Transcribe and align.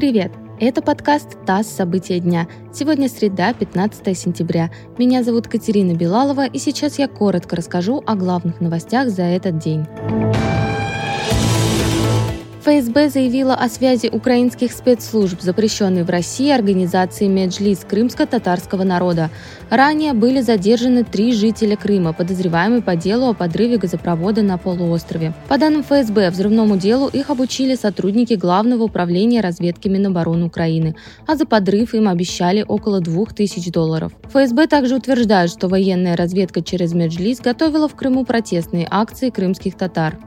Привет! 0.00 0.32
Это 0.58 0.80
подкаст 0.80 1.36
«ТАСС. 1.44 1.66
События 1.66 2.20
дня». 2.20 2.48
Сегодня 2.72 3.06
среда, 3.06 3.52
15 3.52 4.16
сентября. 4.16 4.70
Меня 4.96 5.22
зовут 5.22 5.46
Катерина 5.46 5.94
Белалова, 5.94 6.46
и 6.46 6.58
сейчас 6.58 6.98
я 6.98 7.06
коротко 7.06 7.54
расскажу 7.54 8.02
о 8.06 8.14
главных 8.14 8.62
новостях 8.62 9.10
за 9.10 9.24
этот 9.24 9.58
день. 9.58 9.84
ФСБ 12.60 13.08
заявила 13.08 13.54
о 13.54 13.70
связи 13.70 14.10
украинских 14.12 14.72
спецслужб, 14.72 15.40
запрещенной 15.40 16.02
в 16.02 16.10
России 16.10 16.50
организации 16.50 17.26
Меджлис 17.26 17.86
крымско-татарского 17.88 18.84
народа. 18.84 19.30
Ранее 19.70 20.12
были 20.12 20.42
задержаны 20.42 21.02
три 21.04 21.32
жителя 21.32 21.78
Крыма, 21.78 22.12
подозреваемые 22.12 22.82
по 22.82 22.96
делу 22.96 23.30
о 23.30 23.32
подрыве 23.32 23.78
газопровода 23.78 24.42
на 24.42 24.58
полуострове. 24.58 25.32
По 25.48 25.56
данным 25.56 25.82
ФСБ, 25.82 26.28
взрывному 26.28 26.76
делу 26.76 27.08
их 27.08 27.30
обучили 27.30 27.76
сотрудники 27.76 28.34
Главного 28.34 28.82
управления 28.82 29.40
разведки 29.40 29.88
Минобороны 29.88 30.44
Украины, 30.44 30.96
а 31.26 31.36
за 31.36 31.46
подрыв 31.46 31.94
им 31.94 32.08
обещали 32.08 32.62
около 32.68 33.00
2000 33.00 33.70
долларов. 33.72 34.12
ФСБ 34.24 34.66
также 34.66 34.96
утверждает, 34.96 35.50
что 35.50 35.68
военная 35.68 36.14
разведка 36.14 36.60
через 36.60 36.92
Меджлис 36.92 37.40
готовила 37.40 37.88
в 37.88 37.94
Крыму 37.94 38.26
протестные 38.26 38.86
акции 38.90 39.30
крымских 39.30 39.78
татар. 39.78 40.18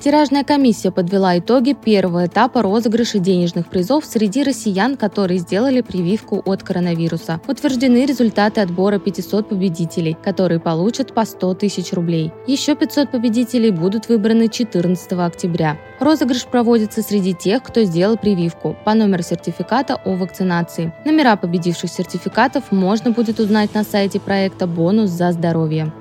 Тиражная 0.00 0.44
комиссия 0.44 0.90
подвела 0.90 1.38
итоги 1.38 1.74
первого 1.74 2.24
этапа 2.24 2.62
розыгрыша 2.62 3.18
денежных 3.18 3.68
призов 3.68 4.06
среди 4.06 4.42
россиян, 4.42 4.96
которые 4.96 5.40
сделали 5.40 5.82
прививку 5.82 6.40
от 6.46 6.62
коронавируса. 6.62 7.38
Утверждены 7.46 8.06
результаты 8.06 8.62
отбора 8.62 8.98
500 8.98 9.50
победителей, 9.50 10.16
которые 10.24 10.58
получат 10.58 11.12
по 11.12 11.26
100 11.26 11.52
тысяч 11.56 11.92
рублей. 11.92 12.32
Еще 12.46 12.76
500 12.76 13.10
победителей 13.10 13.70
будут 13.70 14.08
выбраны 14.08 14.48
14 14.48 15.12
октября. 15.12 15.76
Розыгрыш 15.98 16.46
проводится 16.46 17.02
среди 17.02 17.34
тех, 17.34 17.62
кто 17.62 17.82
сделал 17.82 18.16
прививку 18.16 18.74
по 18.86 18.94
номеру 18.94 19.22
сертификата 19.22 19.96
о 19.96 20.16
вакцинации. 20.16 20.94
Номера 21.04 21.36
победивших 21.36 21.90
сертификатов 21.90 22.72
можно 22.72 23.10
будет 23.10 23.38
узнать 23.38 23.74
на 23.74 23.84
сайте 23.84 24.18
проекта 24.18 24.66
«Бонус 24.66 25.10
за 25.10 25.32
здоровье». 25.32 25.92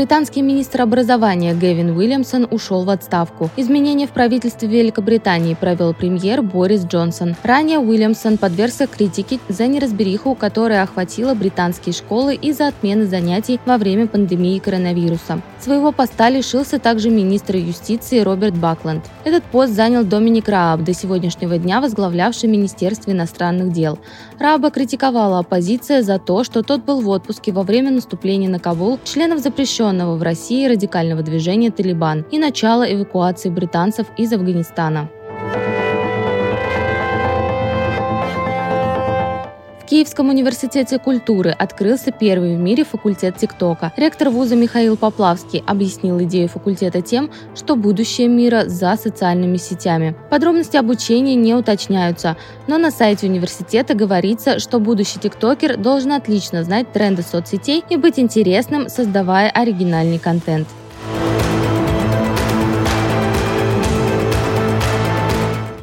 Британский 0.00 0.40
министр 0.40 0.80
образования 0.80 1.52
Гэвин 1.52 1.90
Уильямсон 1.90 2.48
ушел 2.50 2.84
в 2.84 2.88
отставку. 2.88 3.50
Изменения 3.58 4.06
в 4.06 4.12
правительстве 4.12 4.66
Великобритании 4.66 5.52
провел 5.52 5.92
премьер 5.92 6.40
Борис 6.40 6.86
Джонсон. 6.86 7.36
Ранее 7.42 7.80
Уильямсон 7.80 8.38
подвергся 8.38 8.86
критике 8.86 9.40
за 9.50 9.66
неразбериху, 9.66 10.34
которая 10.34 10.84
охватила 10.84 11.34
британские 11.34 11.92
школы 11.92 12.34
из-за 12.34 12.68
отмены 12.68 13.04
занятий 13.04 13.60
во 13.66 13.76
время 13.76 14.06
пандемии 14.06 14.58
коронавируса. 14.58 15.42
Своего 15.60 15.92
поста 15.92 16.30
лишился 16.30 16.78
также 16.78 17.10
министр 17.10 17.56
юстиции 17.56 18.20
Роберт 18.20 18.56
Бакланд. 18.56 19.04
Этот 19.24 19.44
пост 19.44 19.74
занял 19.74 20.02
Доминик 20.02 20.48
Рааб, 20.48 20.82
до 20.82 20.94
сегодняшнего 20.94 21.58
дня 21.58 21.82
возглавлявший 21.82 22.48
Министерство 22.48 23.10
иностранных 23.10 23.70
дел. 23.70 23.98
Рааба 24.38 24.70
критиковала 24.70 25.40
оппозиция 25.40 26.00
за 26.00 26.18
то, 26.18 26.42
что 26.42 26.62
тот 26.62 26.86
был 26.86 27.02
в 27.02 27.08
отпуске 27.10 27.52
во 27.52 27.64
время 27.64 27.90
наступления 27.90 28.48
на 28.48 28.58
Кабул 28.58 28.98
членов 29.04 29.40
запрещенного 29.40 29.89
запрещенного 29.90 30.16
в 30.16 30.22
России 30.22 30.68
радикального 30.68 31.22
движения 31.22 31.70
«Талибан» 31.70 32.24
и 32.30 32.38
начала 32.38 32.84
эвакуации 32.84 33.50
британцев 33.50 34.06
из 34.16 34.32
Афганистана. 34.32 35.10
Киевском 39.90 40.28
университете 40.28 41.00
культуры 41.00 41.50
открылся 41.50 42.12
первый 42.12 42.54
в 42.54 42.60
мире 42.60 42.84
факультет 42.84 43.38
ТикТока. 43.38 43.92
Ректор 43.96 44.30
вуза 44.30 44.54
Михаил 44.54 44.96
Поплавский 44.96 45.64
объяснил 45.66 46.22
идею 46.22 46.48
факультета 46.48 47.02
тем, 47.02 47.28
что 47.56 47.74
будущее 47.74 48.28
мира 48.28 48.66
за 48.68 48.94
социальными 48.94 49.56
сетями. 49.56 50.14
Подробности 50.30 50.76
обучения 50.76 51.34
не 51.34 51.56
уточняются, 51.56 52.36
но 52.68 52.78
на 52.78 52.92
сайте 52.92 53.26
университета 53.26 53.94
говорится, 53.94 54.60
что 54.60 54.78
будущий 54.78 55.18
тиктокер 55.18 55.76
должен 55.76 56.12
отлично 56.12 56.62
знать 56.62 56.92
тренды 56.92 57.22
соцсетей 57.22 57.82
и 57.90 57.96
быть 57.96 58.20
интересным, 58.20 58.88
создавая 58.88 59.50
оригинальный 59.50 60.20
контент. 60.20 60.68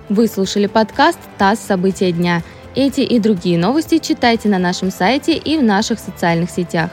Вы 0.08 0.28
слушали 0.28 0.68
подкаст 0.68 1.20
«ТАСС. 1.38 1.60
События 1.60 2.14
дня». 2.14 2.42
Эти 2.80 3.02
и 3.02 3.18
другие 3.18 3.58
новости 3.58 3.98
читайте 3.98 4.50
на 4.50 4.60
нашем 4.60 4.92
сайте 4.92 5.36
и 5.36 5.58
в 5.58 5.64
наших 5.64 5.98
социальных 5.98 6.52
сетях. 6.52 6.92